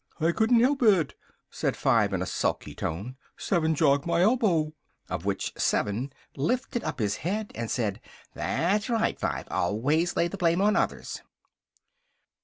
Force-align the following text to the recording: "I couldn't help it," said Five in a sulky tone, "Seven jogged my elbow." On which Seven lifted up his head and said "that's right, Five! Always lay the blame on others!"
"I 0.19 0.31
couldn't 0.31 0.61
help 0.61 0.81
it," 0.81 1.13
said 1.51 1.77
Five 1.77 2.11
in 2.11 2.23
a 2.23 2.25
sulky 2.25 2.73
tone, 2.73 3.17
"Seven 3.37 3.75
jogged 3.75 4.07
my 4.07 4.23
elbow." 4.23 4.73
On 5.11 5.19
which 5.21 5.53
Seven 5.57 6.11
lifted 6.35 6.83
up 6.83 6.97
his 6.97 7.17
head 7.17 7.51
and 7.53 7.69
said 7.69 8.01
"that's 8.33 8.89
right, 8.89 9.19
Five! 9.19 9.47
Always 9.51 10.15
lay 10.15 10.27
the 10.27 10.37
blame 10.37 10.59
on 10.59 10.75
others!" 10.75 11.21